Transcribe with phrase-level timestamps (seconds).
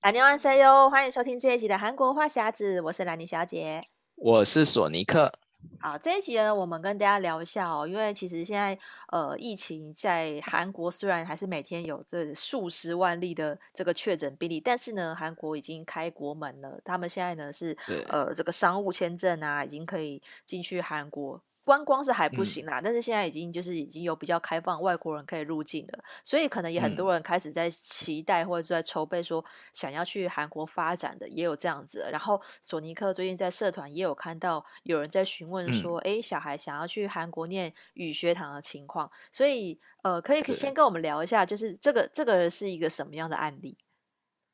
[0.00, 0.88] 兰尼万岁哟！
[0.88, 3.82] 欢迎收听这一集的韩国话匣子，我是兰妮小姐，
[4.14, 5.32] 我是索尼克。
[5.80, 8.78] 好，这一集呢，我们跟大家聊一下哦，因为其实现在
[9.08, 17.76] 呃，疫情在韩国虽然还是每天有这数十万例的这个确诊病例，但是呢，韩国已经开国门了，他们现在呢是
[18.08, 21.42] 呃这个商务签证啊，已经可以进去韩国。
[21.68, 29.44] 观光是还不行啦，嗯，但是现在已经就是已经有比较开放，外国人可以入境了，所以可能也很多人开始在期待或者是在筹备，说
[29.74, 32.08] 想要去韩国发展的也有这样子。
[32.10, 43.76] 然后索尼克最近在社团也有看到有人在询问说，哎，嗯，小孩想要去韩国念语学堂的情况，所以呃，可以先跟我们聊一下，就是这个这个是一个什么样的案例？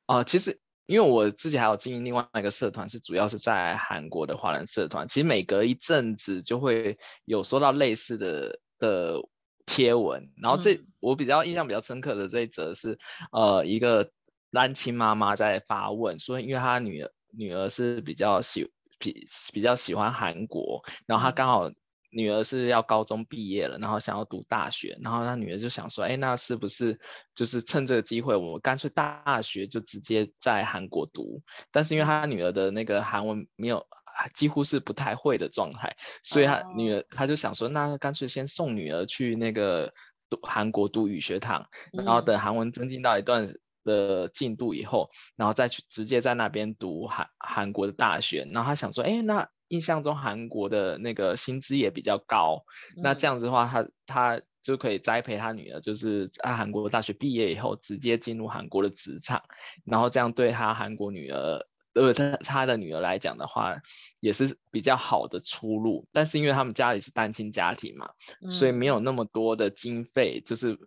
[0.06, 0.63] 啊，呃，其实。
[0.86, 5.08] 因为我自己还有经营另外一个社团，是主要是在韩国的华人社团。
[5.08, 9.20] 其实每隔一阵子就会有收到类似的的
[9.66, 12.98] 贴文，然后这、嗯、我比较印象比较深刻的这一则是，
[13.32, 14.10] 呃，一个
[14.52, 21.70] 单亲妈妈在发问说，因为她女儿女儿是比较喜比比较喜欢韩国，然后她刚好。
[22.14, 27.00] 女儿是要高中毕业了，然后想要读大学，然后他女儿就想说，哎，那是不是
[27.34, 31.42] 就是趁这个机会，我干脆大学就直接在韩国读？
[31.72, 33.84] 但是因为他女儿的那个韩文没有，
[34.32, 39.92] 几乎是不太会的状态，所以他女儿他就想说，那干脆先送女儿去那个
[40.30, 48.48] 读韩国读语学堂，然后等韩文增进到一段的进度以后，然后再去直接在那边读韩韩国的大学。
[48.52, 49.48] 然后他想说，哎，那。
[49.68, 52.64] 印象中韩国的那个薪资也比较高，
[52.96, 59.42] 嗯，那这样子的话，他他就可以栽培他女儿，就是在韩国大学毕业以后直接进入韩国的职场，
[59.84, 63.76] 然后这样对他韩国女儿，呃，他他的女儿来讲的话，
[64.20, 66.06] 也是比较好的出路。
[66.12, 68.10] 但是因为他们家里是单亲家庭嘛，
[68.42, 70.78] 嗯，所以没有那么多的经费，就是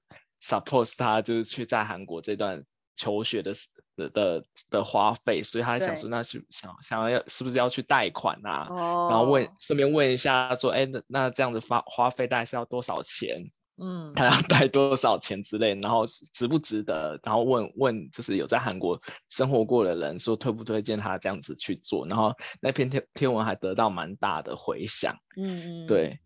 [0.41, 2.63] suppose 他就是去在韩国这段。
[2.99, 3.51] 求学的
[3.97, 9.11] 的的的花费，所以他想说，那是想想要是不是要去贷款啊？Oh.
[9.11, 13.51] 然后问顺便问一下，说，哎，那那这样子花花费大概是要多少钱？
[13.79, 17.19] 嗯，他要贷多少钱之类，然后值不值得？
[17.23, 22.07] 然后问问，就是有在韩国生活过的人，说推不推荐他这样子去做？
[22.07, 25.17] 然后那篇贴贴文还得到蛮大的回响。
[25.35, 26.19] 嗯嗯，对。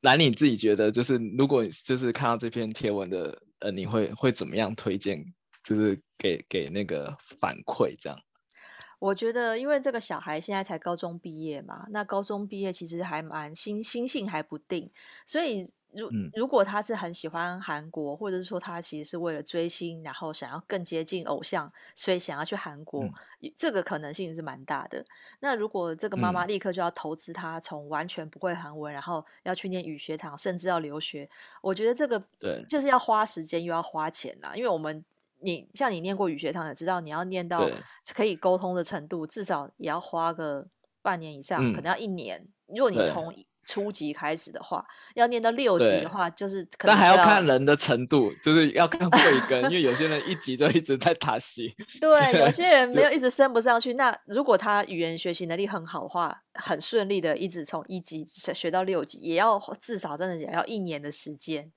[0.00, 5.34] 兰，你自己觉得，就是如果就是看到这篇贴文的，呃，你会会怎么样推荐？
[5.68, 8.18] 就是给给那个反馈这样，
[8.98, 14.90] 我觉得因为这个小孩现在才高中毕业嘛，那高中毕业其实还蛮心心性还不定，
[15.26, 25.04] 所以如如果他是很喜欢韩国，或者是说他其实是为了追星，然后想要更接近偶像，所以想要去韩国，嗯，这个可能性是蛮大的。
[25.40, 31.28] 那如果这个妈妈立刻就要投资他，从完全不会韩文，然后要去念语学堂，甚至要留学，
[31.60, 35.04] 我觉得这个对就是要花时间又要花钱啦，因为我们。
[35.40, 37.68] 你像你念过语学堂也，知道你要念到
[38.14, 40.66] 可以沟通的程度，至少也要花个
[41.02, 42.46] 半年以上，嗯、可能要一年。
[42.66, 43.34] 如果你从
[43.64, 44.82] 初级开始的话，
[45.14, 46.94] 要念到六级的话，就是可能。
[46.94, 51.74] 但还要看人的程度，就是要看慧根，因为有些人一级就一直在打戏。
[52.00, 53.92] 对，有些人没有一直升不上去。
[53.94, 61.70] 那如果他语言学习能力很好的话，很顺利的一直从一级学到六级，也要至少真的也要一年的时间。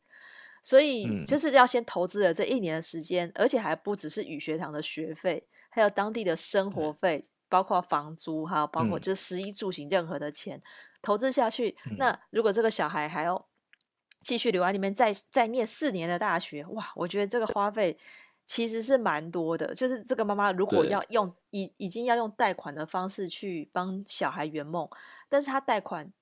[0.64, 10.64] 所以就是要先投资了这一年的时间，嗯，而且还不只是语学堂的学费，还有当地的生活费，包括房租，还有包括就食衣住行任何的钱，嗯，
[11.02, 11.76] 投资下去。
[11.98, 13.44] 那如果这个小孩还要
[14.24, 17.98] 继续留在里面，再再念四年的大学，哇，我觉得这个花费
[18.46, 19.74] 其实是蛮多的。
[19.74, 24.88] 就是这个妈妈如果要用已已经要用贷款的方式去帮小孩圆梦，
[25.28, 26.14] 但是他贷款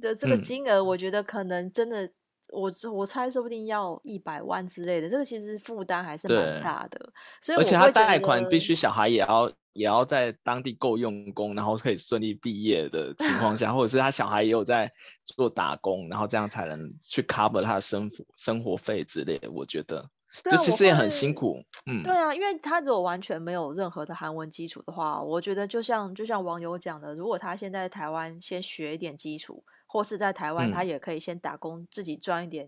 [0.00, 2.10] 的这个金额，我觉得可能真的。
[2.50, 7.12] 我我猜说不定要一百万之类的，这个其实负担还是蛮大的。
[7.42, 14.90] 所以，而且他贷款必须小孩也要也要在当地够用功，然后可以顺利毕业的情况下，或者是他小孩也有在
[15.24, 19.50] 做打工，然后这样才能去 cover 他的生活生活费之类的。
[19.50, 20.08] 我觉得，
[20.42, 21.62] 这其实也很辛苦。
[21.86, 29.62] 嗯，对啊，因为他如果完全没有任何的韩文基础的话，我觉得就像就像网友讲的，如果他现在台湾先学一点基础。
[29.90, 32.66] 或是在台湾，他也可以先打工，自己赚一点、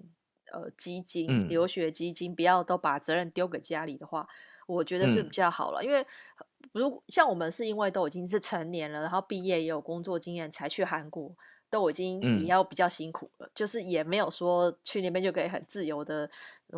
[0.55, 4.27] 嗯、呃基金、嗯，留学基金，不要都把责任丢给家里的话，
[4.67, 5.83] 我觉得是比较好了。
[5.83, 6.07] 嗯、因为
[6.73, 11.31] 如像我们是因为都已经是成年了，然后毕业也有工作经验才去韩国，
[11.69, 16.31] 都已经也要比较辛苦了，嗯、就是也没有说去那边就可以很自由的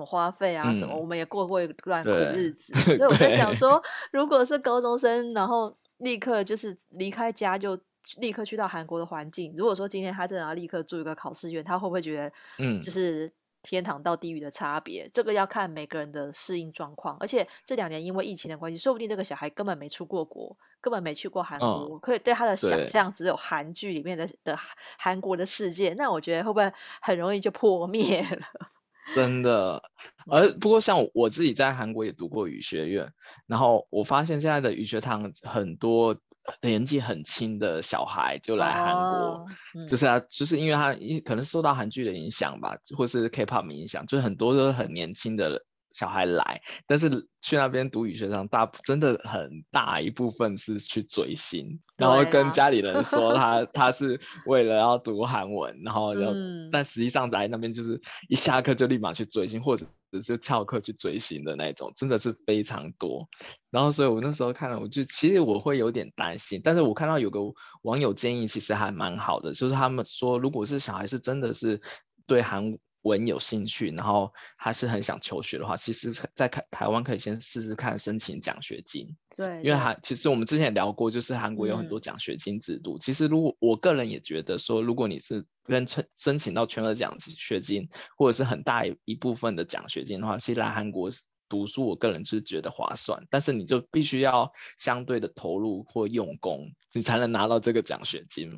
[0.04, 2.74] 花费啊什么、嗯，我们也过过一段苦日子。
[2.74, 3.80] 所以我在想 说，
[4.10, 7.78] 如果是高中生，然后立刻就是离开家就。
[8.18, 9.52] 立刻去到韩国的环境。
[9.56, 13.32] 如果说今天他真的要立刻住一个考试院，他会不会觉得，嗯，就是
[13.62, 17.16] 天堂到地狱的差别，这个要看每个人的适应状况。
[17.20, 24.58] 而且这两年因为疫情的关系，说不定这个小孩根本没出过国，根本没去过韩国，可以对他的想象只有韩剧里面的的
[24.98, 25.94] 韩国的世界。
[25.94, 28.46] 那我觉得会不会很容易就破灭了？
[29.14, 29.82] 真的，
[30.26, 33.12] 而不过像我自己在韩国也读过语学院，
[33.48, 36.16] 然后我发现现在的语学堂很多
[36.60, 39.46] 年纪很轻的小孩就来韩国，
[39.86, 40.94] 就是啊，就是因为他
[41.24, 45.64] 可能受到韩剧的影响吧，或是 K-pop 影响，就是很多都是很年轻的。
[45.92, 63.28] 小孩来，但是去那边读语学堂，大真的很大一部分是去追星，然后跟家里人说 他他是为了要读韩文，然后要，嗯、但实际上来那边就是一下课就立马去追星，或者只是翘课去追星的那种，真的是非常多。
[63.70, 67.40] 然后所以我那时候看了，我就其实我会有点担心，但是我看到有个
[67.82, 71.80] 网友建议，其实还蛮好的，就是他们说，如果是小孩是真的是
[72.26, 79.16] 对韩文有兴趣，然后还是很想求学的话，其实，在台台湾可以先试试看申请奖学金。
[79.36, 82.98] 对，因为韩其实我们之前也聊过，就是韩国有很多奖学金制度。
[82.98, 91.10] 嗯、其实，如果我个人也觉得说，如果你是跟申申请到全额奖学金，或者是很大一部分的奖学金的话，其实来韩国
[91.48, 93.26] 读书，我个人就是觉得划算。
[93.30, 98.56] 但是你就必须要相对的投入或用功，你才能拿到这个奖学金，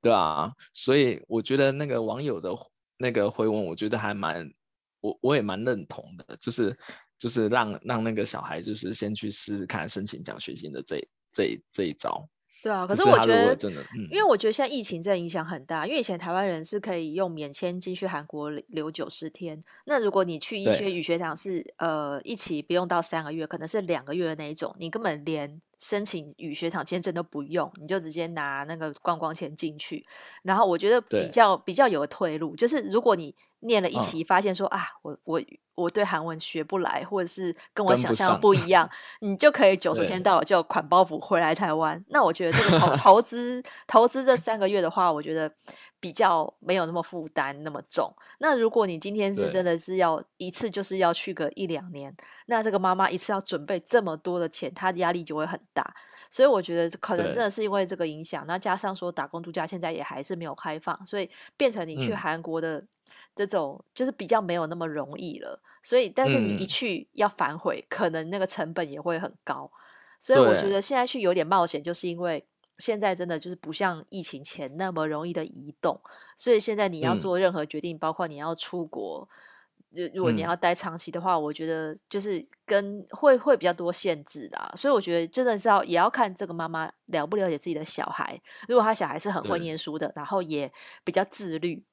[0.00, 2.50] 对啊，所以我觉得那个网友的。
[2.96, 4.52] 那个回文我觉得还蛮，
[5.00, 6.76] 我我也蛮认同的，就是
[7.18, 10.96] 就是让让那个小孩就是先去试试看申请奖学金的这
[11.32, 12.28] 这这一招。
[12.62, 25.60] 对啊，可是我觉得真的，嗯，因为我觉得现在疫情真的影响很大，因为以前台湾人是可以用免签进去韩国留九十天，那如果你去一些语学堂是呃一起不用到三个月，可能是两个月的那一种，你根本连。
[25.84, 30.02] 申请与学场签证都不用，你就直接拿那个观光签进去。
[30.42, 35.42] 然后我觉得比较比较有退路，就是如果你念了一期，发现说、哦、啊，我我
[35.74, 38.88] 我对韩文学不来，或者是跟我想象的不一样，
[39.20, 42.02] 你就可以九十天到了就款包袱回来台湾。
[42.08, 45.52] 那我觉得这个投 投资投资这三个月的话，我觉得。
[46.04, 48.14] 比较没有那么负担那么重。
[48.38, 52.14] 那如果你今天是真的是要一次就是要去个一两年，
[52.44, 55.94] 那这个妈妈一次要准备这么多的钱，她的压力就会很大。
[56.28, 58.44] 所以我觉得可能真的是因为这个影响。
[58.46, 62.84] 那加上说打工度假现在也还是没有开放，所以变成你去韩国的
[63.34, 65.58] 这种就是比较没有那么容易了。
[65.82, 69.70] 所以但是你一去要反悔，可能那个成本也会很高。
[70.20, 72.44] 所以我觉得现在去有点冒险，就是因为。
[72.78, 76.00] 现在真的就是不像疫情前那么容易的移动，
[76.36, 79.28] 所以现在你要做任何决定，嗯、包括你要出国，
[79.94, 84.72] 就如果你要待长期的话，嗯、我觉得就是跟会会比较多限制啦。
[84.76, 88.40] 所以我觉得真的是要也要看这个妈妈了不了解自己的小孩。
[88.68, 90.72] 如果他小孩是很会念书的，然后也
[91.04, 91.84] 比较自律，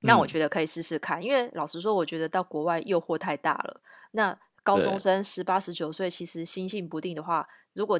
[0.00, 1.22] 那我觉得可以试试看。
[1.22, 3.80] 因为老实说，我觉得到国外诱惑太大了。
[4.10, 7.98] 那高中生十八十九岁，其实心性不定的话，如果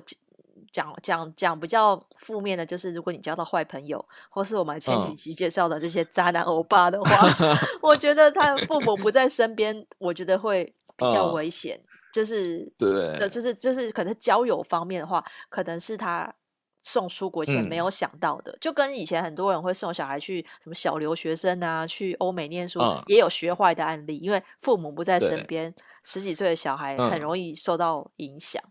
[0.73, 10.65] 讲讲讲比较负面的，就是如果你交到坏朋友，或是我们前几集介绍的这些渣男欧巴的话，哦、 我觉得他父母不在身边，我觉得会
[10.97, 11.77] 比较危险。
[11.77, 16.33] 哦、就是对，就是就是可能交友方面的话，可能是他
[16.83, 18.53] 送出国前没有想到的。
[18.53, 25.75] 嗯、就跟以前很多人会送小孩去什么小留学生啊，去欧美念书，嗯、也有学坏的案例，因为父母不在身边，
[26.05, 28.63] 十几岁的小孩很容易受到影响。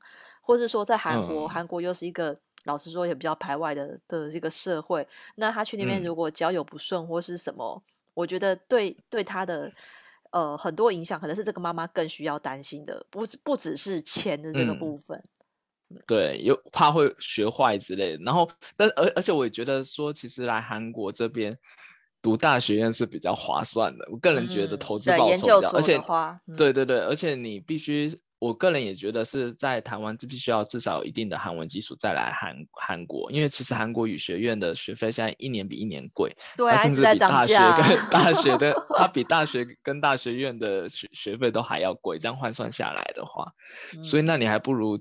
[0.44, 9.72] 嗯或是说在韩国，韩、嗯、国又是一个老实说也比较排外的的这个社会，那他去那边如果交友不顺或是什么，嗯、我觉得对对他的
[10.32, 15.18] 呃很多影响，可能是这个妈妈更需要担心的，不是不只是钱的这个部分。
[15.89, 18.24] 嗯、对，又怕会学坏之类的。
[18.25, 21.58] 然后，但而而且我也觉得说，其实来韩国这边
[22.22, 24.06] 读大学院是比较划算的。
[24.12, 25.98] 我个人觉得投资报酬比较，而且
[26.58, 28.12] 对对对，而且你必须。
[28.44, 43.54] 我个人也觉得是在台湾，就必须要至少有一定的韩文基础再来韩韩国，因为其实韩国语学院的学费现在一年比一年贵，对，它甚至比大学跟 大学的，它比大学跟大学院的学学费都还要贵，这样换算下来的话，
[43.96, 45.00] 嗯、所以那你还不如，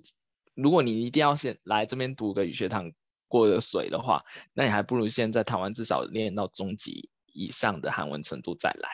[0.55, 2.93] 如果你一定要先来这边读个语学堂
[3.27, 4.23] 过个水的话，
[4.55, 8.89] 那你还不如先在台湾至少练到中级以上的韩文程度再来，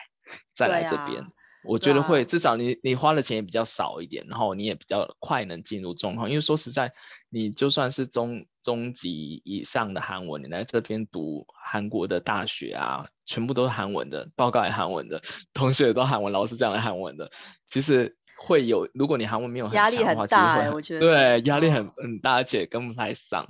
[0.55, 1.27] 再来这边。
[1.63, 6.29] 我觉得会，至少你你花的钱也比较少一点，然后你也比较快能进入状况。
[6.29, 6.93] 因为说实在，
[7.29, 15.21] 你就算是中中级以上的韩文，你来这边读韩国的大学啊，全部都是韩文的，报告也韩文的，
[15.53, 17.29] 同学也都韩文，老师讲的韩文的，
[17.65, 23.45] 其实会有，如果你韩文没有很强的话，压力很大，欸，我觉得对，压力很很大，而且跟不太上。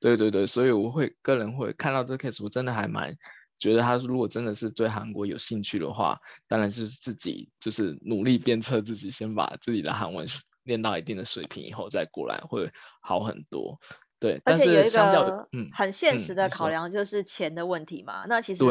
[0.00, 3.14] 对对对，所以我会个人会看到这个 case，我真的还蛮。
[3.60, 10.26] 觉得他如果真的是对韩国有兴趣的话，当然就是自己就是努力鞭策自己，先把自己的韩文
[10.64, 13.78] 练到一定的水平以后再过来会好很多。
[14.18, 18.24] 对，而且有一个嗯很现实的考量就是钱的问题嘛。
[18.24, 18.64] 嗯、那其实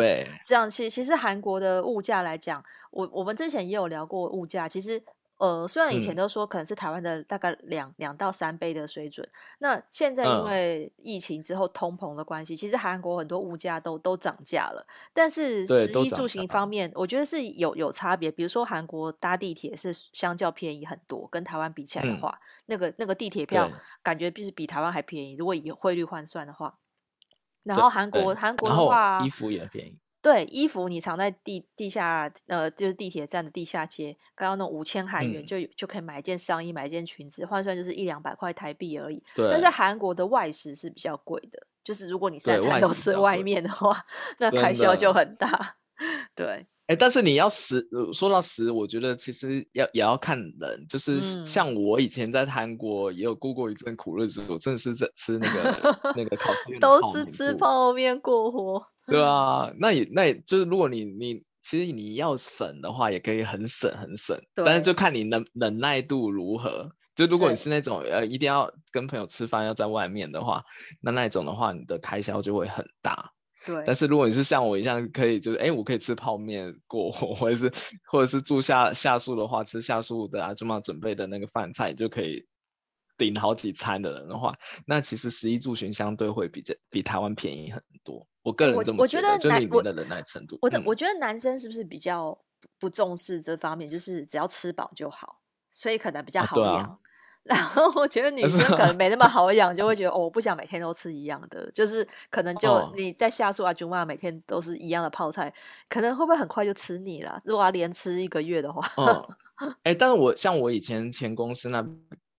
[0.44, 5.02] 这样，其其实韩国的物价来讲，我我们之前也有聊过物价，其实。
[5.40, 9.26] 呃，虽然以前都说可能是台湾的大概两两、嗯、到三倍的水准，
[9.60, 14.86] 那现在因为疫情之后通膨的关系，嗯、其实韩国很多物价都都涨价了。
[15.14, 18.30] 但是食衣住行方面，我觉得是有有差别。
[18.30, 23.72] 比如说韩国搭地铁是相较便宜很多，跟台湾比起来的话，嗯、那个那个地铁票
[24.04, 25.36] 感觉比是比台湾还便宜。
[25.38, 26.78] 如果以汇率换算的话，
[27.64, 29.98] 然后韩国韩国的话，衣服也便宜。
[30.22, 39.24] 对，衣服你藏在地地下，呃，就是地铁站的地下街，刚刚那五千韩元就、嗯、就可以买一件上衣，买一件裙子，换算就是一两百块台币而已。
[39.34, 39.50] 对。
[39.50, 44.06] 但是韩国的外食是比较贵的，就是如果你三餐都吃外面的话，
[44.40, 45.78] 那开销就很大。
[46.36, 46.66] 对。
[46.88, 58.84] 哎，但是你要食，说到食，我觉得其实要也要看人，就是像我以前在韩国也有过过一阵苦日子，我真的是在吃那个那个考试都是吃泡面过活。
[59.06, 66.90] 对啊， 那也那也就是如果你你其实你要省的话，也可以很省很省，但是就看你能忍耐度如何。
[67.16, 70.64] 就如果你是那种呃一定要跟朋友吃饭要在外面的话，
[71.02, 73.34] 那那种的话你的开销就会很大。
[73.66, 73.84] 对。
[73.86, 77.72] 但是如果你是像我一样可以就是哎我可以吃泡面过活， 或者是
[78.06, 82.48] 或者是住下下宿的话，吃下宿的阿祖妈准备的那个饭菜就可以
[83.18, 88.26] 顶好几餐的人的话，那其实十一住行相对会比这比台湾便宜很多。
[88.44, 90.58] 我个人这么觉得，我觉得就你们的忍耐程度。
[90.62, 92.38] 我我觉得男生是不是比较
[92.80, 93.90] 不重视这方面？
[93.90, 97.00] 就是只要吃饱就好，所以可能比较好养。
[97.50, 105.54] 然后我觉得女生可能没那么好养，就会觉得 哦，我不想每天都吃一样的，就是可能就你在下宿啊，舅妈每天都是一样的泡菜，
[105.90, 107.42] 可能会不会很快就吃腻了？
[107.44, 108.84] 如果要连吃一个月的话，
[109.84, 111.86] 哎、但是我像我以前前公司那。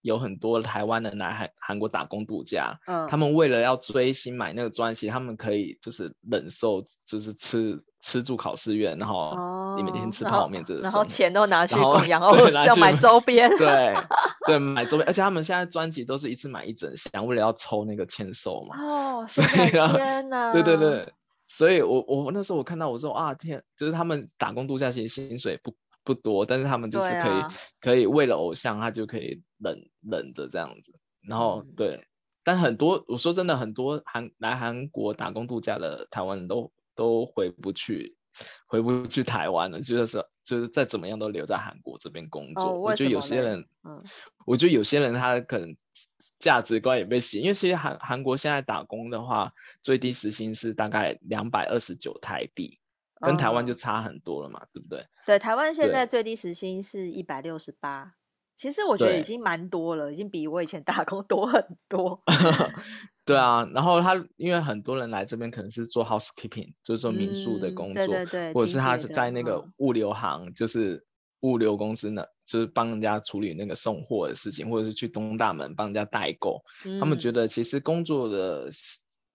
[0.03, 13.95] 有很多台湾人来韩韩国打工度假，嗯，他们为了要追星买那个专辑，他们可以就是忍受，就是吃吃住考试院，然后你每天吃泡面，这个然后钱都拿去供养，然 后要买周 边，对
[14.47, 18.77] 对，买周边，而且他们现在专辑都是一次买一整箱，为了要抽那个签售嘛。
[18.83, 20.53] 哦， 所以天哪！
[20.53, 21.13] 对对对，
[21.47, 25.75] 所以我我那时候我看到我说啊天，就是他们打工度假其实薪水不。
[26.03, 30.95] 不多，但是他们就是可以、啊、可以为了偶像，他就可以忍忍着这样子。
[31.29, 32.07] 然后、嗯、对，
[32.43, 38.15] 但很多我说真的，很多韩来韩国打工度假的台湾人都都回不去，
[38.67, 42.65] 回不去台湾了，就是就是再怎么样都留在韩国这边工作。
[42.65, 44.05] 哦、我觉得有些人，嗯，
[44.45, 45.75] 我觉得有些人他可能
[46.39, 52.79] 价值观也被洗，因为其实韩韩国现在打工的话，最低时薪是大概两百二十九台币。
[53.23, 55.07] 跟台湾就差很多了嘛，嗯、对不对？
[55.27, 58.15] 对，台湾现在最低时薪是一百六十八，
[58.55, 62.23] 其实我觉得已经蛮多了，已经比我以前打工多很多。
[63.31, 71.05] 对啊，然后他因为很多人来这边可能是做 housekeeping，就是做民宿的工作，嗯、对对对，或者是他是在那个物流行，嗯、就是
[71.41, 76.63] 物流公司呢，就是帮人家处理那个送货的事情，或者是去东大门帮人家代购。
[76.85, 78.69] 嗯、他们觉得其实工作的。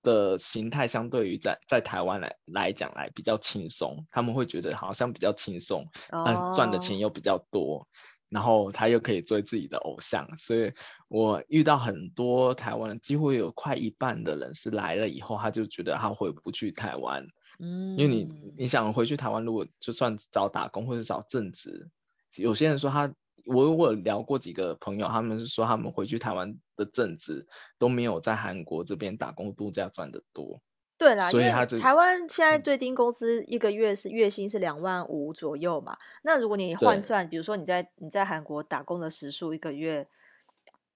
[0.05, 7.87] 的形态相对于在在台湾来来讲来比较轻松，他们会觉得好像比较轻松，嗯、呃，赚的钱又比较多，
[8.29, 10.73] 然后他又可以追自己的偶像，所以
[11.07, 17.27] 我遇到很多台湾，几乎有快一半的人是来了以后，他就觉得他回不去台湾，
[17.59, 18.27] 嗯，因为你
[18.57, 21.89] 你想回去台湾，如果就算找打工或者找正职，
[22.35, 23.13] 有些人说他。
[23.47, 27.45] 我我有聊过几个朋友，他们是说他们回去台湾的正职
[27.77, 30.63] 都没有在韩国这边打工度假赚得多。
[30.97, 35.91] 对啦，所以他台湾现在最低工资一个月是月薪是两万五左右嘛。
[35.91, 40.07] 嗯、那如果你换算，比如说你在你在韩国打工的时数，一个月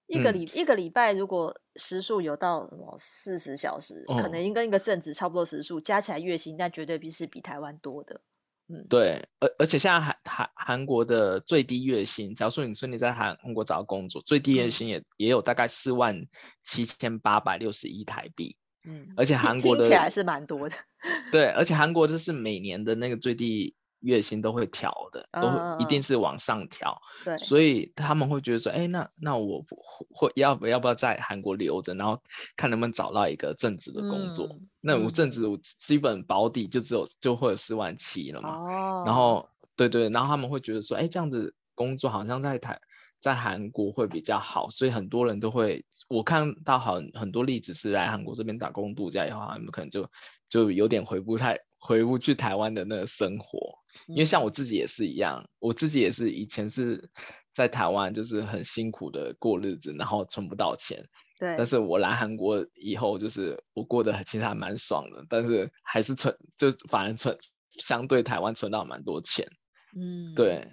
[0.07, 8.21] 一个礼、嗯、一个礼拜，如果时数有到什么四十小时，哦、可能应跟一个正职差不多时数，加起来月薪那绝对比是比台湾多的。
[8.69, 16.25] 嗯对，而而且现在韩韩韩国的最低月薪，假如说你说你在韩韩国找到工作，最低月薪也、嗯、也有大概四万
[16.63, 18.55] 七千八百六十一台币。
[18.85, 20.75] 嗯，而且韩国的听起来是蛮多的。
[21.31, 23.75] 对，而且韩国就是每年的那个最低。
[24.01, 27.01] 月薪都会调的，都会一定是往上调。
[27.25, 29.65] 对，所以他们会觉得说，哎，那那我
[30.09, 32.23] 会要不要不要在韩国留着，然后
[32.55, 34.47] 看能不能找到一个正职的工作。
[34.53, 38.55] 嗯、那我正职我基本保底就只有就会有四万七了嘛。
[38.55, 39.03] 哦。
[39.05, 42.77] 然后对对，然后他们会觉得说，哎，这样子工作好像在台
[43.21, 50.09] 在韩国会比较好，所以很多人都会，我看到很很多例子是来韩国这边打工度假以后，他们可能就
[50.49, 53.77] 就有点回不太回不去台湾的那个生活。
[54.07, 57.09] 因为像我自己也是一样，我自己也是以前是
[57.53, 61.07] 在台湾，就是很辛苦的过日子，然后存不到钱。
[61.39, 61.55] 对。
[61.55, 67.37] 但是我来韩国以后，就是我过得其实还蛮爽的，但是还是存，就反而存
[67.77, 69.47] 相对台湾存到蛮多钱。
[69.97, 70.35] 嗯。
[70.35, 70.67] 对。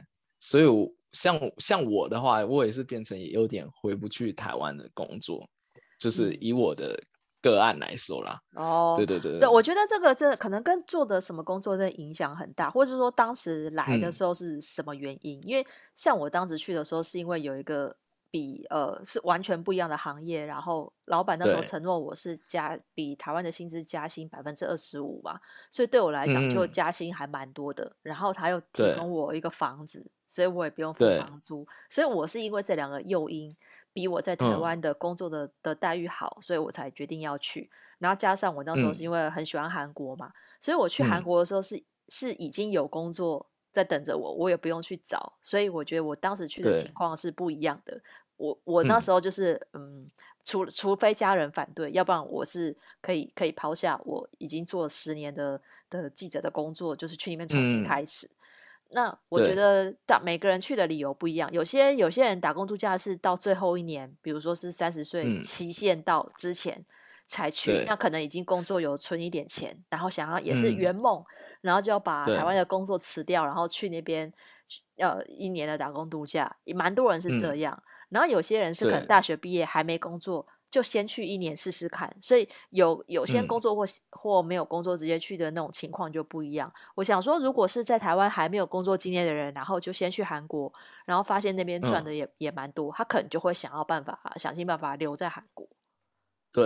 [0.46, 5.50] 所以我，像像我的话，我也是变成有点回不去台湾的工作，
[5.98, 6.96] 就是以我的。
[7.42, 15.38] 个案来说啦，哦，对对对，对，我觉得这个这可能跟做的什么工作的影响很大，或者是说当时来的时候是什么原因？
[15.38, 17.96] 嗯、因为像我当时去的时候，是因为有一个
[18.30, 25.40] 比呃是完全不一样的行业，然后老板那时候承诺我是加比台湾的薪资加薪百分之二十五嘛，
[25.70, 27.84] 所以对我来讲就加薪还蛮多的。
[27.84, 33.56] 嗯、然后他又提供我一个房子，所以我也不用付房租，所以我是因为这两个诱因。
[33.92, 37.70] 比我在台湾的工作的、嗯、的待遇好，所以我才决定要去。
[37.98, 45.30] 然后加上我那时候是因为很喜欢韩国嘛，嗯、所以我去韩国的时候是、嗯、是已经有工作在等着我，我也不用去找。
[45.42, 48.00] 所以我觉得我当时去的情况是不一样的。
[48.38, 50.10] 我我那时候就是嗯，嗯，
[50.42, 58.26] 除除非家人反对，要不然我是可以可以抛下我已经做了十年的的记者的工作，就是去里面重新开始。
[58.26, 58.30] 嗯
[58.88, 66.84] 那我觉得打每个人去的理由不一样，有些有些人打工度假是到最后一年，比如说是三十岁期限到之前
[67.26, 71.24] 才去，嗯，那可能已经工作有存一点钱，然后想要也是圆梦，嗯，
[71.62, 74.32] 然后就要把台湾的工作辞掉，然后去那边
[74.94, 77.82] 要一年的打工度假，也蛮多人是这样，嗯。
[78.10, 80.46] 然后有些人是可能大学毕业还没工作。
[80.68, 86.70] 就先去一年试试看，所以有有些工作或、嗯、或没有工作直接去的那种情况就不一样。
[86.96, 90.70] 我想说，如果是在台湾还没有工作经验的人，然后就先去韩国，
[91.06, 95.66] 然后发现那边赚的也、嗯、也蛮多，他可能就会想要办法想尽办法留在韩国。
[96.52, 96.64] 对，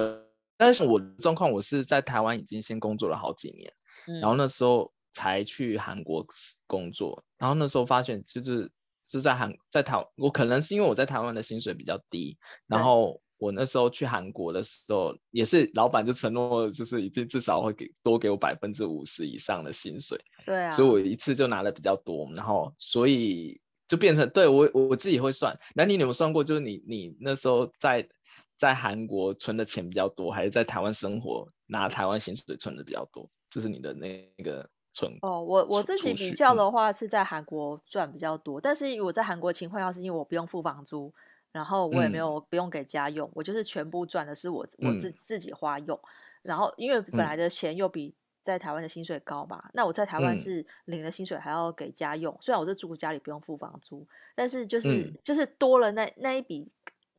[0.60, 3.72] 但是我的状况，我是在台湾已经先工作了好几年，
[4.06, 6.26] 嗯、然后那时候才去韩国
[6.66, 8.70] 工作，然后那时候发现就是
[9.08, 12.36] 是在韩在台，我可能是因为我在台湾的薪水比较低，
[12.66, 13.22] 然后。
[13.40, 20.20] 我那时候去韩国的时候，也是老板就承诺，就是已经至少会给多给我百分之五十以上的薪水。
[20.44, 25.58] 对啊，所以我一次就拿的比较多，然后所以就变成对我我自己会算。
[25.74, 28.10] 那你有没有算过，就是你你那时候在
[28.60, 33.30] 在韩国存的钱比较多，还是在台湾生活拿台湾薪水存的比较多？
[33.48, 41.10] 这是你的那个存哦，我我自己比较的话是在韩国赚比较多，嗯、但是我在韩国情况下是因为我不用付房租。
[41.52, 46.08] 然后我也没有不用给家用，嗯、我就是全部赚的是我我自自己花用、嗯。
[46.42, 52.32] 然后因为本来的钱又比在台湾的薪水高嘛，嗯、那我在台湾是领了薪水还要给家用。
[52.34, 56.70] 嗯、虽然我是住家里不用付房租，但是就是、嗯、就是多了那那一笔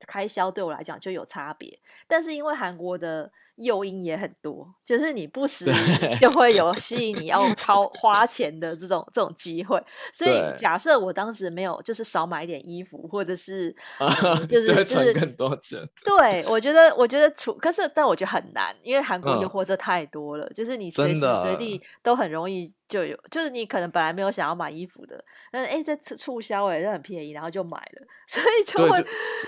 [0.07, 1.79] 开销对我来讲就有差别。
[2.07, 3.31] 但是因为韩国的。
[3.55, 5.71] 诱因也很多，就是你不时
[6.19, 9.81] 就会有吸引你要 掏花钱的这种这种机会。
[10.13, 15.79] 所以假设我当时没有，就是少买一点衣服，或者是、 嗯、就 是就是更多钱。
[16.03, 29.05] 对，我觉得我觉得处，可是但我觉得很难，因为韩国诱惑这太多了、嗯，就是你随时随地都很容易就有，就是你可能本来没有想要买衣服的，但是哎这促销哎这很便宜，然后就买了，所以就会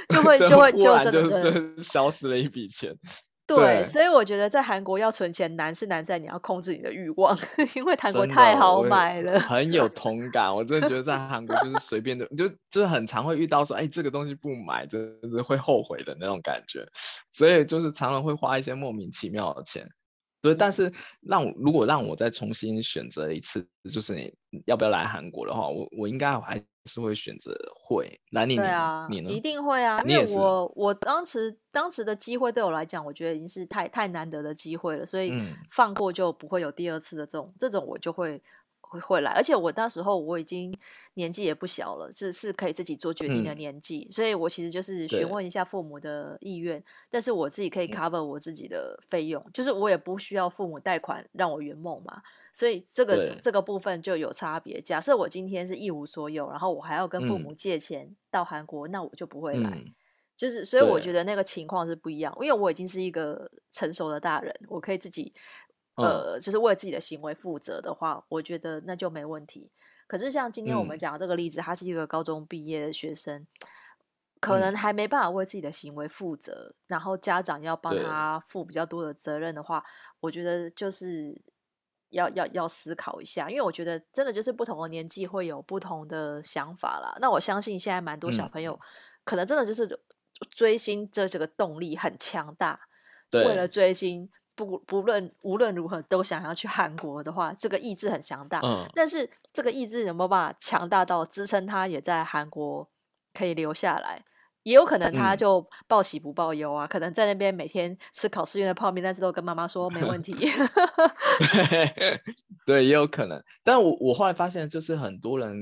[0.10, 2.94] 就，就会就会就真的是消失了一笔钱。
[3.56, 7.38] 对，所以我觉得在韩国要存钱难是难在你要控制你的欲望，
[7.76, 9.39] 因为韩国太好买了。
[9.39, 16.86] 很有 同感，我真的觉得在韩国就是随便的，就就是很常会遇到说，哎，这个东西不买真的是会后悔的那种感觉，
[17.32, 19.88] 所以就是常常会花一些莫名其妙的钱。
[20.42, 24.34] 对，但是让我如果让我再重新选择一次，就是你
[24.66, 26.63] 要不要来韩国的话，我我应该还。
[26.86, 29.30] 是会选择会，那你对啊，你呢？
[29.30, 35.34] 一定会啊，因为我我当时当时的机会对我来讲，我觉得已经是太太难得的机会了，所以
[35.69, 38.41] 放过就不会有第二次的这种、嗯、这种我就会
[38.82, 40.78] 会会来，而且我那时候我已经
[41.13, 52.22] 年纪也不小了，是是可以自己做决定的年纪、嗯，所以我其实就是询问一下父母的意愿，但是我自己可以 cover 我自己的费用、嗯，就是我也不需要父母贷款让我圆梦嘛。
[52.54, 54.80] 所以这个这个部分就有差别。
[54.80, 59.72] 假设我今天是一无所有，然后我还要跟父母借钱到韩国，嗯、那我就不会来。
[59.72, 59.92] 嗯、
[60.38, 65.34] 就是所以我觉得那个情况是不一样，因为我已经是一个成熟的大人，我可以自己
[65.96, 69.72] 呃，就是为自己的行为负责的话，我觉得那就没问题。
[70.06, 73.48] 可是像今天我们讲的这个例子，他是一个高中毕业的学生，
[74.39, 79.84] 可能还没办法为自己的行为负责，然后家长要帮他负比较多的责任的话，
[80.20, 81.42] 我觉得就是。
[82.13, 87.15] 要要要思考一下，因为我觉得真的就是不同的年纪会有不同的想法啦。
[87.19, 88.80] 那我相信现在蛮多小朋友，
[89.23, 89.99] 可能真的就是
[90.49, 92.80] 追星这这个动力很强大，
[93.32, 98.60] 为了追星不不论无论如何都想要去韩国的话，这个意志很强大。
[98.63, 102.88] 嗯，但是这个意志有没有办法强大到支撑他也在韩国
[103.34, 104.23] 可以留下来？
[104.63, 110.34] 也有可能他就报喜不报忧啊，嗯、可能在那边每天吃考试院的泡面，但是都跟妈妈说没问题。
[111.69, 112.21] 对，
[112.65, 113.43] 对，也有可能。
[113.63, 115.56] 但我我后来发现，就是很多人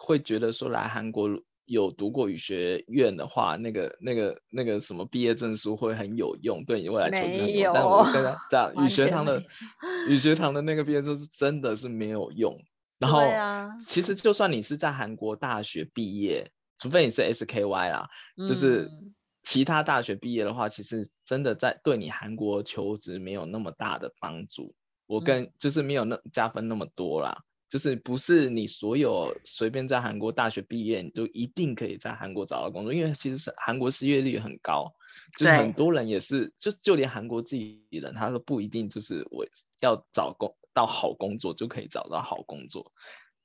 [0.00, 1.30] 会觉得说来韩国。
[1.68, 7.74] 有读过语学院的话，那个、那个、那个什么毕业证书会很有用，对你未来求职很有用。
[7.74, 9.42] 但我跟他讲， 语学堂的
[10.08, 12.56] 语学堂的那个毕业证书真的是没有用。
[13.00, 13.20] 然后，
[13.80, 18.08] 其实就算你是在韩国大学毕业，除非你是 SKY 啦，
[18.46, 18.90] 就是
[19.42, 24.74] 其他大学毕业的话，其实真的在对你韩国求职没有那么大的帮助。
[25.06, 27.42] 我跟就是没有那加分那么多啦。
[27.68, 34.94] 就是不是你所有随便在韩国大学毕业，你就一定可以在韩国找到工作，因为其实是韩国失业率很高，
[35.36, 39.44] 就是很多人也是，就就连韩国自己人，他都不一定就是我
[39.80, 42.92] 要找工到好工作就可以找到好工作。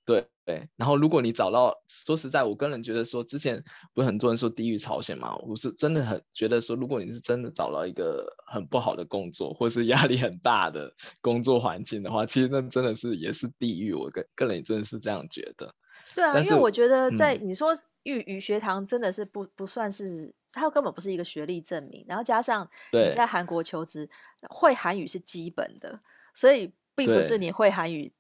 [0.06, 13.94] 对对，然后如果你找到，说实在，我个人觉得说，之前不是很多人说地狱朝鲜嘛，我是真的很觉得说，如果你是真的找到一个很不好的工作，或是压力很大的工作环境的话，其实那真的是也是地狱。
[13.94, 15.74] 我个个人也真的是这样觉得。
[16.16, 24.10] 对啊，因为我觉得在、嗯、你说语语学堂真的是不不算是，它根本不是一个学历证明，然后加上你在韩国求职，
[24.50, 26.02] 会韩语是基本的，
[26.34, 28.12] 所以并不是你会韩语。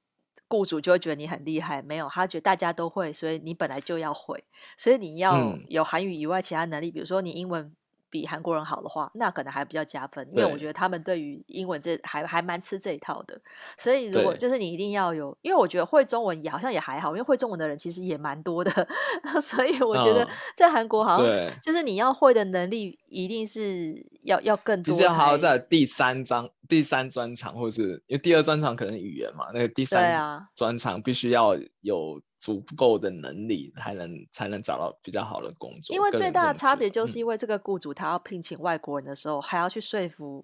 [0.51, 4.43] 雇主就会觉得你很厉害，没有，他觉得大家都会，所以你本来就要会，
[4.77, 7.73] 所以你要有韩语以外其他能力，嗯、比如说你英文。
[8.11, 13.39] 比韩国人好的话，那可能还比较加分，因为我觉得他们对于英文这还还蛮吃这一套的。
[13.77, 18.87] 所以如果就是你一定要有，因为我觉得会中文也好像也还好，因为会中文的人其实也蛮多的。
[19.41, 24.93] 所以我觉得在韩国好像就是你要会的能力一定是要要更多。
[24.93, 32.21] 比较好在第三章第三专场，或者是因为第二专场可能语言嘛，那个第三专场必须要有。
[32.41, 35.95] 足够的能力才能才能找到比较好的工作。
[35.95, 40.43] 因为最大的差别就是因为这个雇主他要聘请外国人的时候，嗯、还要去说服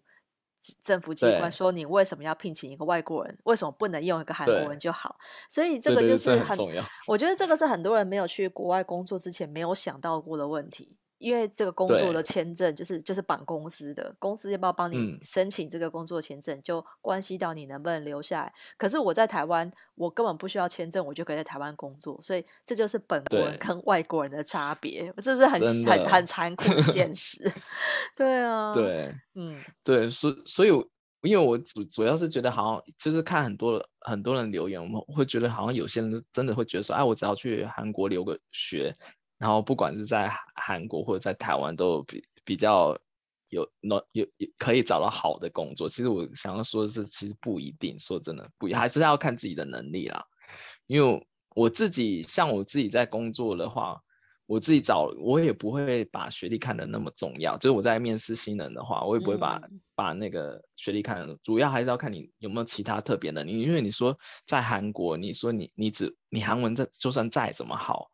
[0.83, 3.37] 政府机关说，你为什么要聘请一个外国人？
[3.45, 5.17] 为什么不能用一个韩国人就好？
[5.49, 6.83] 所以这个就是很，很重要。
[7.07, 10.95] 我觉得这个是很多人没有去国外工作之前没有想到过的问题。
[11.17, 18.53] 因为这个工作的签证就是就是绑公司的，公司要不要帮你申请这个工作签证，嗯、就关系到你能不能留下来。
[18.77, 27.51] 可是我在台湾，我根本不需要签证，我就可以在台湾工作，所以这就是本国人跟外国人的差别，这是很很很残酷的现 实。
[28.15, 30.69] 对啊，对，嗯，对，所所以，
[31.21, 38.95] 因为我主主要是觉得，好像就是看很多很多人留言，我们会觉得好像有些人真的会觉得说，哎，我只要去韩国留个学。
[39.37, 42.97] 然后不管是在韩国或者在台湾，都比比较
[43.49, 45.87] 有能有有可以找到好的工作。
[45.87, 47.99] 其实我想要说的是，其实不一定。
[47.99, 50.25] 说真的，不还是要看自己的能力啦。
[50.87, 54.01] 因为我自己像我自己在工作的话，
[54.47, 57.57] 我自己找我也不会把学历看得那么重要。
[57.57, 63.61] 就是我在面试新人的话，我也不会把、嗯、把那个学历看得，主要还是要看你有没有其他特别能力。
[63.61, 68.09] 因为你说在韩国，你说你你只你韩文这就算再怎么好。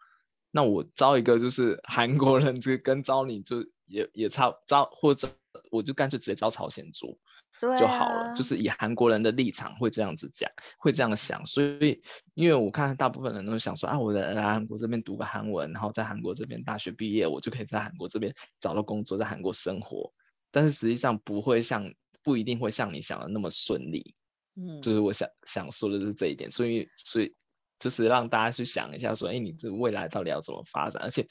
[0.56, 5.28] 那我招一个就是韩国人，就跟招你就也也差招，或者
[5.72, 7.18] 我就干脆直接招朝鲜族
[7.60, 8.30] 就好了。
[8.30, 11.44] 啊、就是以韩国人的立场会这样子讲，会这样想。
[11.48, 12.04] 所以，
[12.36, 20.14] 因为我看大部分人都想说啊，我来来韩国这边读个韩文，然后在韩国这边大学毕业，我就可以在韩国这边找到工作，在韩国生活。
[20.52, 24.14] 但是实际上不会像，不一定会像你想的那么顺利。
[24.56, 26.52] 嗯，就是我想想说的是这一点。
[26.52, 27.36] 所以，所以。
[27.84, 31.04] 就是让大家去想一下，说，哎，你这未来到底要怎么发展？
[31.04, 31.28] 而且，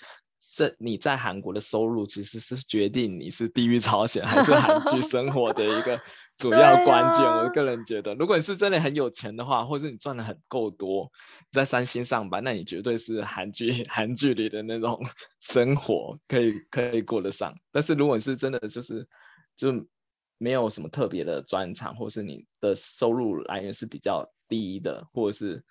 [0.54, 5.98] 这你在韩国的收入其实是决定你是地狱朝鲜还是韩剧 生活的一个
[6.36, 7.24] 主要关键。
[7.24, 11.10] 我个人觉得，如果你是真的很有钱的话，或者你赚的很够多，
[11.50, 15.00] 在三星上班，那你绝对是韩剧 韩剧里的那种
[15.40, 17.54] 生活可以可以过得上。
[17.70, 19.08] 但是如果你是真的就是
[19.56, 19.86] 就
[20.36, 25.64] 没有什么特别的专长，或是你的收入来源是比较低的，或者是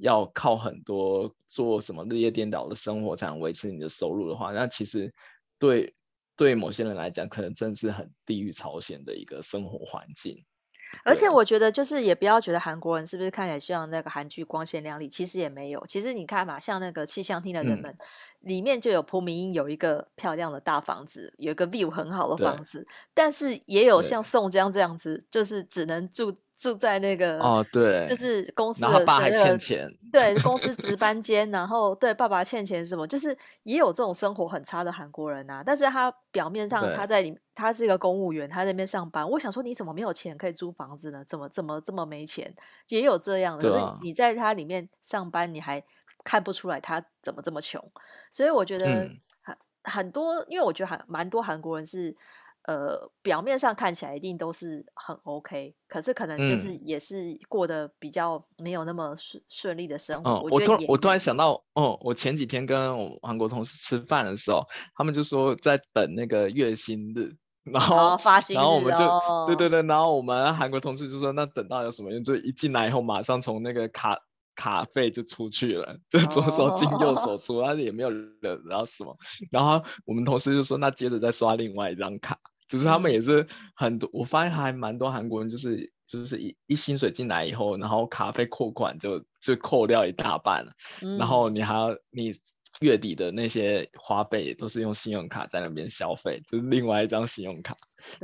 [0.00, 5.12] 要靠很多做什么日夜颠倒的生活才能维持你的收入的话，那其实
[5.58, 5.94] 对
[6.36, 10.44] 对某些人来讲，可能真是很地狱朝鲜的一个生活环境。
[11.04, 15.86] 而且我觉得，就是也不要觉得韩国人是不是看起来像那个韩剧光鲜亮丽，其实也没有。
[15.86, 18.06] 其实你看嘛，像那个气象厅的人们，嗯、
[18.40, 22.84] 里面就有朴明英有一个漂亮的大房子，有一个 view 很好的房子，
[23.14, 26.36] 但是也有像宋江这样子，就是只能住。
[26.60, 35.62] 住在那个哦，对，就是公司的、然后他爸还欠钱，对，公司值班 间，然后对爸爸欠钱什么，就是也有这种生活很差的韩国人啊。
[35.64, 39.26] 但是他表面上他在里，他是一个公务员，他在那边上班。
[39.26, 41.24] 我想说，你怎么没有钱可以租房子呢？
[41.26, 42.54] 怎么怎么这么没钱？
[42.88, 45.82] 也有这样的，就是你在他里面上班，你还
[46.22, 47.82] 看不出来他怎么这么穷。
[48.30, 48.84] 所以我觉得
[49.40, 52.14] 很很多，因为我觉得还蛮多韩国人是。
[52.64, 60.30] 呃，表面上看起来一定都是很 OK，可是可能就是也是过得比较没有那么顺顺利的生活。
[60.30, 72.22] 嗯、我突我突然想到，哦，我前几天跟我韩国同事吃饭的时候，他们就说在等那个月薪日，然后、哦、发薪日，然后我们就、哦、对对对，然后我们韩国同事就说，那等到有什么用？
[72.22, 74.18] 就一进来以后，马上从那个卡
[74.54, 79.16] 卡费就出去了，就左手进右手出，但是、也没有人，然后什么，
[79.50, 82.38] 然后我们同事就说，那接着再刷另外一张卡。
[82.70, 92.32] 就是他们也是很多，我发现还蛮多韩国人，就是就是一一薪水进来以后，然后卡费扣款就就扣掉一大半了，嗯、然后你还要你
[92.80, 97.76] 月底的那些花费也都是用信用卡在那边消费，就是另外一张信用卡。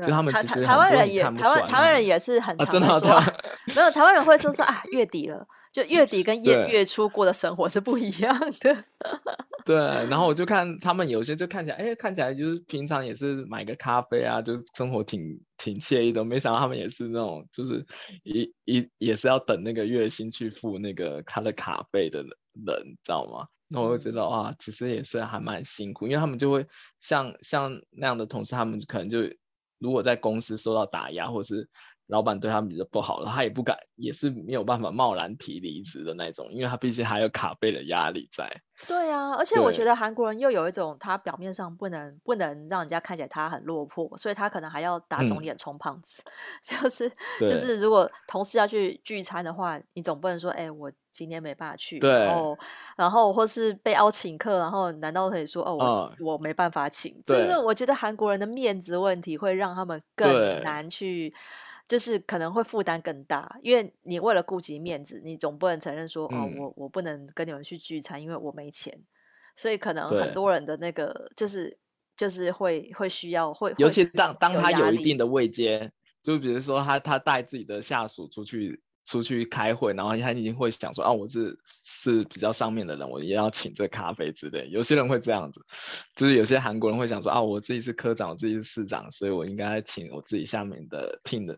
[0.03, 3.37] 就他们其实台湾人也台湾台湾人也是很常说，啊、
[3.75, 8.85] 没有台湾人会说说啊月底了，就月底跟月月初过的生活是不一样的。
[9.67, 9.77] 对，
[10.09, 15.21] 然后我就看他们有些就看起来，哎，看起来就是平常也是买个咖啡啊，就是生活挺
[15.59, 16.25] 挺惬意的。
[16.25, 17.85] 没想到他们也是那种，就是
[18.23, 23.47] 一一也是要等那个月薪去付那个他的卡费的人，你知道吗？
[23.69, 26.67] 那我就觉得哇，其实也是还蛮辛苦，因为他们就会
[27.01, 29.21] 像像那样的同事，他们可能就
[29.79, 31.69] 如果在公司受到打压，或是。
[32.07, 38.49] 老板对他们比较不好了，他也不敢，也是没有办法贸然提离职的那种，因为他毕竟还有卡背的压力在。
[38.87, 46.23] 对啊，而且我觉得韩国人又有一种，他表面上不能不能让人家看起来他很落魄，所以他可能还要打肿脸充胖子。
[46.27, 52.59] 嗯、就是就是，如果同事要去聚餐的话，你总不能说，哎、欸，我今天没办法去，对然后
[52.99, 57.21] 然后或是被邀请客，然后难道可以说，哦，我、嗯、我没办法请？
[57.25, 61.35] 这个我觉得韩国人的面子问题会让他们更难去。
[61.89, 68.99] 就是可能会负担更大，因为你为了顾及面子，你总不能承认说、嗯、哦，我我不能跟你们去聚餐，因为我没钱，
[69.55, 71.79] 所以可能很多人的那个就是
[72.17, 75.93] 就是会会需要会，尤其当当他有一定的位阶，
[76.25, 84.69] 就比如说他他带自己的下属出去出去开会，然后他已经会想说啊，我是是比较上面的人，我也要请这咖啡之类。
[84.71, 85.65] 有些人会这样子，
[86.17, 91.57] 就是有些韩国人会想说啊，我自己是科长，我自己是市长，所以我应该请我自己下面的 team 的。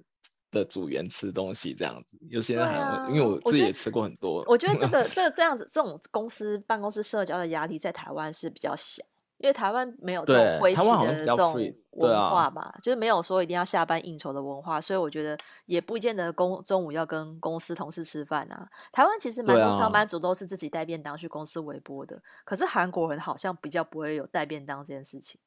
[0.50, 4.44] 的组员吃东西这样子，有些人还因为我自己也吃过很多。
[4.46, 9.02] 我觉得，这个 这个这样子，这种公司办公室社交的压力在台湾是比较小，
[9.38, 11.54] 因为台湾没有这种诙谐的这种
[11.90, 18.68] 文化嘛，啊、就是没有说一定要下班应酬的文化，所以我觉得也不见得公中午要跟公司同事吃饭啊。
[18.92, 25.40] 台湾其实蛮多上班族都是自己带便当去公司微波的，啊、可是韩国人好像比较不会有带便当这件事情。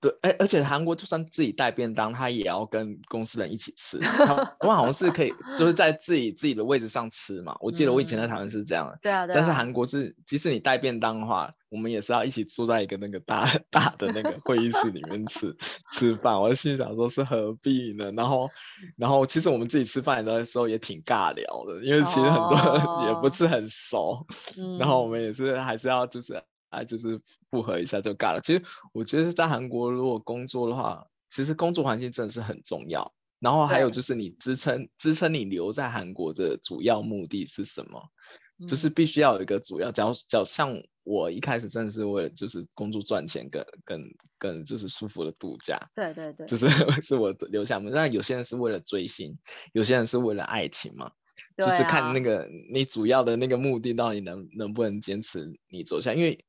[0.00, 3.98] 对，而而且韩国就算自己带便当，他也要跟公司人一起吃。
[3.98, 4.26] 他
[4.64, 7.56] 们好像是可以，就是在自己自己的位置上吃嘛。
[7.60, 8.98] 我记得我以前在台湾是这样的。
[9.02, 9.34] 对啊，对。
[9.34, 15.56] 但是韩国是，即使你带便当的话，我们也是要一起坐在一个那个大 大的那个会议室里面吃
[15.90, 16.40] 吃饭。
[16.40, 18.12] 我就心想说，是何必呢？
[18.12, 18.48] 然后，
[18.96, 23.98] 然后其实我们自己吃饭的时候也挺尬聊的，因为其实很多人 也不是很熟。
[23.98, 26.40] 哦、然后我们也是还是要就是。
[26.68, 28.40] 啊，就是复合一下就尬了。
[28.40, 33.14] 其实我觉得在韩国如果工作的话，其实工作环境真的是很重要。
[33.40, 38.10] 然后还有就是你支撑支撑你留在韩国的主要目的是什么？
[38.58, 44.02] 嗯、就是必须要有一个主要，假如假如像我一开始真的是为了就是工作赚钱跟跟
[44.38, 45.78] 跟就是舒服的度假。
[45.94, 46.68] 对对对，就是
[47.00, 47.90] 是我留下嘛。
[47.92, 49.38] 那有些人是为了追星，
[49.72, 51.12] 有些人是为了爱情嘛。
[51.56, 56.44] 就是看那个你主要的那个目的到底能能不能坚持你走下，因为。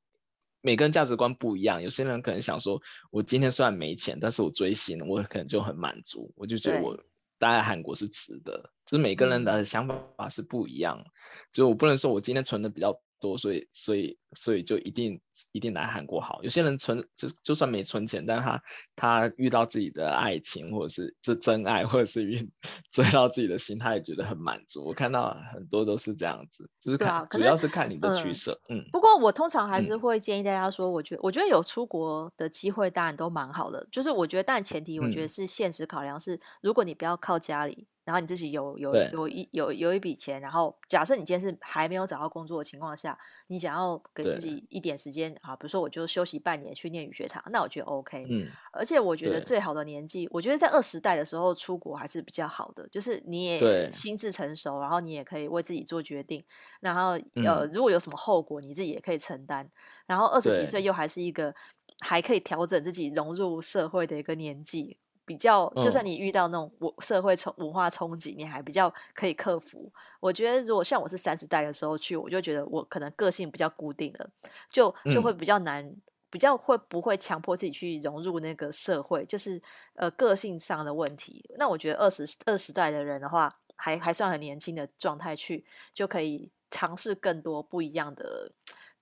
[0.61, 6.95] 每个人价值观不一样，有些人可能想说，我今天虽然没钱，但是我追星，我可能就很满足，我就觉得我
[7.37, 8.71] 待在韩国是值得。
[8.85, 11.11] 就是每个人的想法是不一样，嗯、
[11.53, 16.41] 就我不能说我今天存的比较多，所以所以所以就一定一定来韩国好。
[16.43, 18.61] 有些人存就就算没存钱，但是他
[18.95, 22.49] 他遇到自己的爱情，或者是这真爱，或者是遇
[22.91, 24.85] 追到自己的心，他也觉得很满足。
[24.85, 28.59] 我看到很多都是这样子，就是看、啊、主要是看你的取舍。
[28.69, 37.87] 嗯，不过我通常还是会建议大家说，我觉我觉得有出国的机会当然都蛮好的，就是我觉得但前提我觉得是现实考量是，嗯、如果你不要靠家里。
[38.05, 43.15] 然后你自己有有有一有有一笔钱，然后假设你今天是还没有找到工作的情况下，
[43.51, 48.25] 你想要给自己一点时间间啊，比如说我就休息半年去念语学堂，那我觉得 OK。
[48.29, 56.43] 嗯，而且我觉得最好的年纪，我觉得在二十代的时候出国还是比较好的，就是你也心智成熟，然后你也可以为自己做决定，
[56.79, 59.67] 然后呃，如果有什么后果，你自己也可以承担。
[60.05, 61.53] 然后二十几岁又还是一个
[62.01, 64.97] 还可以调整自己融入社会的一个年纪。
[65.29, 69.87] 比较，就算你遇到那种文社会冲文化冲击，你还比较可以克服。
[70.19, 74.27] 我觉得，如果像我是三十代的时候去，我就觉得我可能个性比较固定了，
[74.71, 79.61] 就就会比较难，嗯、比较会不会强迫自己去融入那个社会，就是
[79.93, 81.47] 呃个性上的问题。
[81.59, 85.63] 那我觉得二十二十代的人的话，还还算很年轻的状态去，
[85.93, 88.51] 就可以尝试更多不一样的，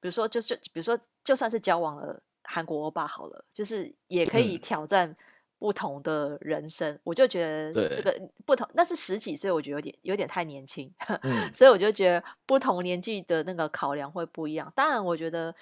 [0.01, 5.15] 比如说就是比如说就算是交往了韩国欧巴好了，就是也可以挑战。
[5.57, 8.15] 嗯不同的人生，我就觉得这个
[8.45, 10.87] 不同，那是十几岁，我觉得有点有点太年轻，
[11.23, 14.71] 嗯、所以我就觉得不同年纪的那个考量会不一样。
[14.75, 15.55] 当然，我觉得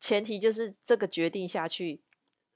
[0.00, 2.00] 前提就是这个决定下去，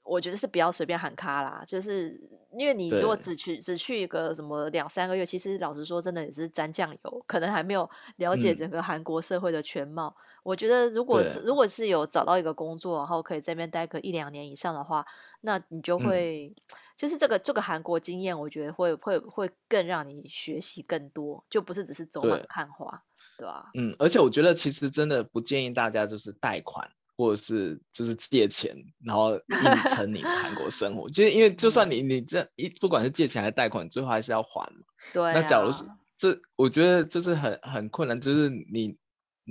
[0.03, 1.63] 我觉得是不要随便喊卡啦。
[1.65, 2.19] 就是
[2.57, 10.13] 因为你如果只去只去一个什么两三个月，其实老实说，真的也是沾酱油，可能还没有了解整个韩国社会的全貌。
[10.17, 15.05] 嗯、我觉得如果如果是有找到一个工作，然后可以在那边待个一两年以上的话。
[15.43, 23.01] 那你就会，嗯、就是这个这个韩国经验，我觉得会会会更让你学习更多，就不是只是走马看花，
[23.39, 23.53] 对吧？
[23.53, 34.85] 啊、嗯，而且我觉得其实真的不建议大家就是贷款或者是就是借钱，然后硬撑你的韩国 生活，就是因为就算你你这一不管是借钱还是贷款，最后还是要还嘛。
[35.11, 35.33] 对、啊。
[35.33, 35.85] 那假如是
[36.17, 38.95] 这，我觉得就是很很困难，就是你。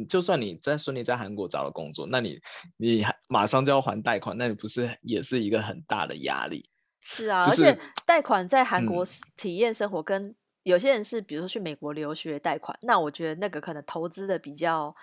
[0.09, 2.41] 就算你在顺利在韩国找了工作，那你
[2.77, 6.69] 你马上就要还贷款，那你不是也是一个很大的压力？
[7.01, 9.05] 是啊，就是、而且贷款在韩国
[9.37, 14.95] 体验生活，跟有些人是比如说去美国留学贷款，那我觉得那个可能投资的比较。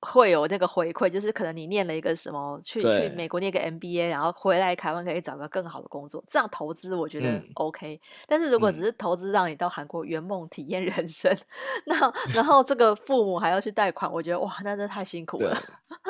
[0.00, 7.96] 会有那个回馈，就是可能你念了一个什么，去去美国念个 MBA，然后回来台湾可以找个更好的工作，这样投资我觉得 OK。
[7.96, 11.38] 嗯、但是如果只是投资让你到韩国圆梦体验人生， 嗯、
[11.86, 15.56] 那然后这个父母还要去贷款，我觉得哇，那真的太辛苦了。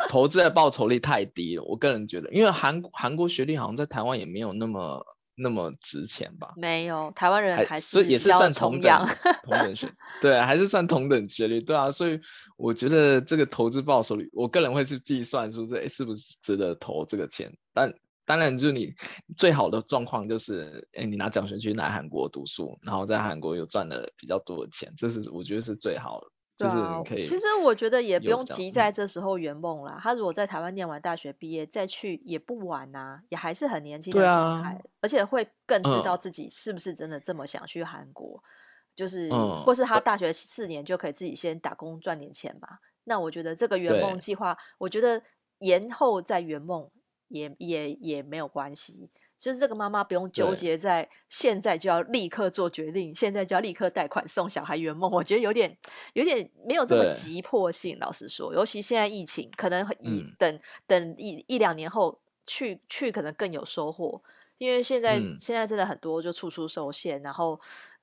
[0.09, 5.05] 投资的报酬率太低了，我个人觉得，因为韩韩国学历好像在台湾也没有那么。
[5.39, 6.53] 那么值钱吧？
[6.57, 9.07] 没有，台湾人还是所以也是算同等
[9.45, 12.21] 同等学， 对，还是算同等学历，对啊，所以
[12.57, 17.57] 我觉得这个投资报酬率，我个人会去计算说这是不是值得投这个钱。
[17.73, 18.93] 但当然，就是你
[19.37, 26.27] 最好的状况就是，哎，你拿奖学金来韩国读书，然后在韩国又赚了比较多的钱，这是我觉得是最好的。
[26.59, 26.77] 就是
[27.09, 27.23] 可以。
[27.23, 29.99] 其实我觉得也不用急在这时候圆梦啦。
[30.03, 38.43] 他如果在台湾念完大学毕业再去也不晚呐，也还是很年轻的状态，而且会更知道自己是不是真的这么想去韩国。
[38.95, 39.31] 就是，
[39.65, 42.69] 或是他大学四年就可以自己先打工赚点钱嘛。
[43.05, 45.23] 那我觉得这个圆梦计划，我觉得
[45.61, 46.91] 延后再圆梦
[47.29, 49.09] 也也也没有关系。
[49.39, 55.75] 就是这个妈妈不用纠结在现在就要立刻做决定，现在就要立刻贷款送小孩圆梦，我觉得有点
[56.15, 57.97] 有点没有这么急迫性。
[58.01, 64.21] 老实说，尤其现在疫情，可能以等、嗯、等一一两年后去去，可能更有收获。
[64.57, 67.61] 因为现在、嗯、现在真的很多就处处受限，然后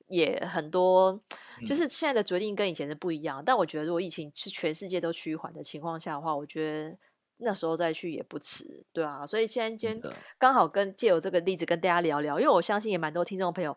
[0.07, 1.19] 也很多
[1.67, 3.41] 就是现在的决定跟以前是不一样。
[3.41, 6.97] 嗯、但我觉得，如果疫情是全世界都趋缓的情况下的话，我觉得。
[7.37, 13.75] 那时候再去也不迟，对啊，所以今天今天刚好跟借由这个例子跟大家聊聊，因为我相信也蛮多听众朋友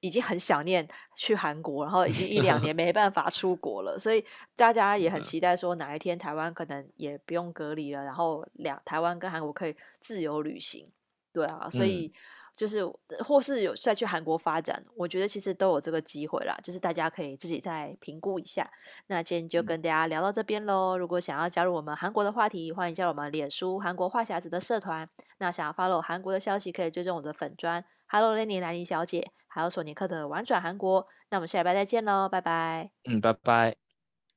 [0.00, 10.88] 已经很想念去韩国，然后已经一两年 没办法出国了，所以大家也很期待说哪一天台湾可能也不用隔离了，然后两台湾跟韩国可以自由旅行，
[11.32, 12.06] 对啊，所以。
[12.06, 12.20] 嗯
[12.60, 12.84] 就是，
[13.24, 16.54] 或是有再去韩国发展，我觉得其实都有这个机会啦。
[16.62, 18.70] 就是大家可以自己再评估一下。
[19.06, 20.90] 那今天就跟大家聊到这边喽。
[20.90, 25.08] 嗯、如果想要加入我们韩国的话题，欢迎加入我们脸书韩国话匣子的社团。
[25.38, 31.06] 那想要 follow 韩国的消息，可以追踪我的粉专 Hello Lenny 兰妮小姐，还有索尼克的玩转韩国。
[31.30, 32.90] 那我们下礼拜再见喽，拜拜。
[33.08, 33.89] 嗯，拜拜。